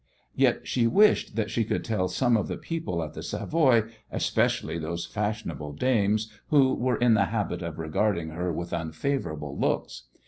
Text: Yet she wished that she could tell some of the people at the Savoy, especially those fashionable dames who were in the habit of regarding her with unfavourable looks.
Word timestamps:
Yet 0.33 0.67
she 0.67 0.87
wished 0.87 1.35
that 1.35 1.51
she 1.51 1.63
could 1.63 1.85
tell 1.85 2.07
some 2.07 2.35
of 2.35 2.47
the 2.47 2.57
people 2.57 3.03
at 3.03 3.13
the 3.13 3.21
Savoy, 3.21 3.83
especially 4.11 4.79
those 4.79 5.05
fashionable 5.05 5.73
dames 5.73 6.31
who 6.47 6.73
were 6.73 6.97
in 6.97 7.13
the 7.13 7.25
habit 7.25 7.61
of 7.61 7.77
regarding 7.77 8.29
her 8.29 8.51
with 8.51 8.73
unfavourable 8.73 9.55
looks. 9.59 10.05